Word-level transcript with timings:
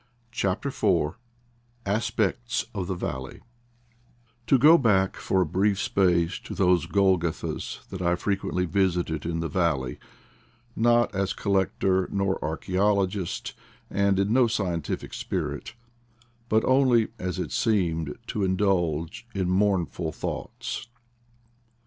CHAPTER 0.31 0.69
IV 0.69 1.15
ASPECTS 1.85 2.65
OF 2.73 2.87
THE 2.87 2.95
VALLEY 2.95 3.41
TO 4.47 4.57
go 4.57 4.75
back 4.79 5.15
for 5.15 5.41
a 5.41 5.45
brief 5.45 5.77
space 5.79 6.39
to 6.39 6.55
those 6.55 6.87
Golgottas 6.87 7.85
that 7.89 8.01
I 8.01 8.15
frequently 8.15 8.65
visited 8.65 9.27
in 9.27 9.41
the 9.41 9.47
valley, 9.47 9.99
not 10.75 11.13
as 11.13 11.33
collector 11.33 12.09
nor 12.11 12.43
archaeologist, 12.43 13.53
and 13.91 14.17
in 14.17 14.33
no 14.33 14.47
scientific 14.47 15.13
spirit, 15.13 15.75
but 16.49 16.65
only, 16.65 17.09
as 17.19 17.37
it 17.37 17.51
seemed, 17.51 18.17
to 18.25 18.43
indulge 18.43 19.27
in 19.35 19.51
mourn 19.51 19.85
ful 19.85 20.11
thoughts. 20.11 20.87